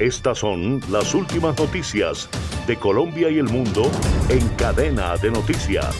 [0.00, 2.26] Estas son las últimas noticias
[2.66, 3.82] de Colombia y el mundo
[4.30, 5.94] en cadena de noticias.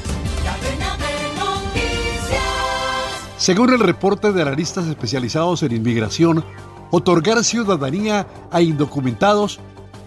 [3.36, 6.42] Según el reporte de analistas especializados en inmigración,
[6.90, 9.60] otorgar ciudadanía a indocumentados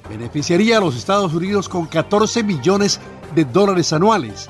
[0.10, 3.00] beneficiaría a los Estados Unidos con 14 millones
[3.36, 4.50] de dólares anuales.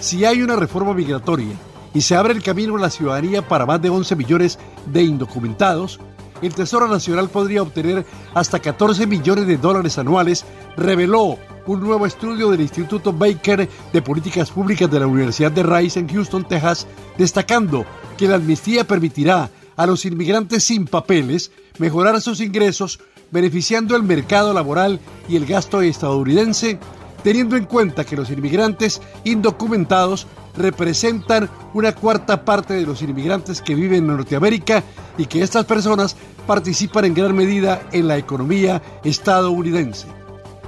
[0.00, 1.54] Si hay una reforma migratoria
[1.94, 5.98] y se abre el camino a la ciudadanía para más de 11 millones de indocumentados,
[6.46, 8.04] el Tesoro Nacional podría obtener
[8.34, 10.44] hasta 14 millones de dólares anuales,
[10.76, 16.00] reveló un nuevo estudio del Instituto Baker de Políticas Públicas de la Universidad de Rice
[16.00, 16.86] en Houston, Texas,
[17.16, 17.86] destacando
[18.16, 23.00] que la amnistía permitirá a los inmigrantes sin papeles mejorar sus ingresos,
[23.30, 26.78] beneficiando el mercado laboral y el gasto estadounidense,
[27.22, 30.26] teniendo en cuenta que los inmigrantes indocumentados
[30.56, 34.82] representan una cuarta parte de los inmigrantes que viven en Norteamérica
[35.16, 40.06] y que estas personas participan en gran medida en la economía estadounidense.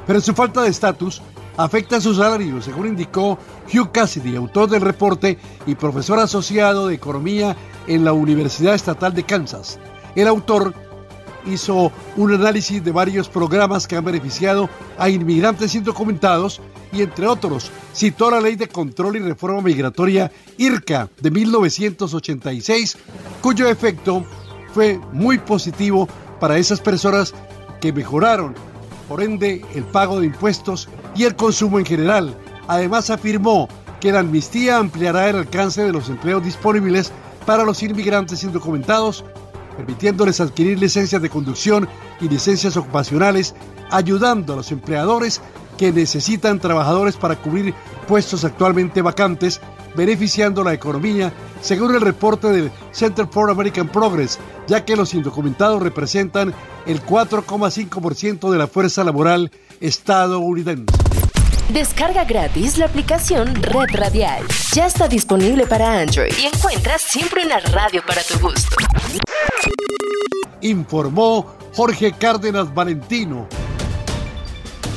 [0.07, 1.23] Pero su falta de estatus
[1.57, 3.39] afecta su salario, según indicó
[3.73, 9.25] Hugh Cassidy, autor del reporte y profesor asociado de economía en la Universidad Estatal de
[9.25, 9.79] Kansas.
[10.15, 10.75] El autor
[11.47, 16.61] hizo un análisis de varios programas que han beneficiado a inmigrantes indocumentados
[16.93, 22.97] y entre otros citó la Ley de Control y Reforma Migratoria IRCA de 1986,
[23.41, 24.25] cuyo efecto
[24.73, 26.09] fue muy positivo
[26.41, 27.35] para esas personas
[27.81, 28.55] que mejoraron,
[29.09, 32.37] por ende, el pago de impuestos y el consumo en general.
[32.67, 33.69] Además afirmó
[34.01, 37.13] que la amnistía ampliará el alcance de los empleos disponibles
[37.47, 39.25] para los inmigrantes indocumentados
[39.77, 41.89] permitiéndoles adquirir licencias de conducción
[42.21, 43.55] y licencias ocupacionales,
[43.91, 45.41] ayudando a los empleadores
[45.77, 47.75] que necesitan trabajadores para cubrir
[48.07, 49.61] puestos actualmente vacantes,
[49.95, 55.83] beneficiando la economía, según el reporte del Center for American Progress, ya que los indocumentados
[55.83, 56.55] representan
[56.87, 60.95] el 4,5% de la fuerza laboral estadounidense.
[61.71, 64.45] Descarga gratis la aplicación Red Radial.
[64.75, 68.77] Ya está disponible para Android y encuentras siempre una radio para tu gusto.
[70.65, 73.47] Informó Jorge Cárdenas Valentino.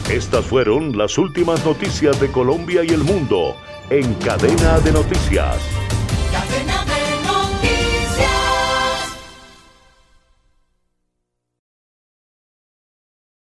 [0.09, 3.53] Estas fueron las últimas noticias de Colombia y el mundo
[3.89, 5.57] en cadena de noticias.
[6.31, 6.76] Cadena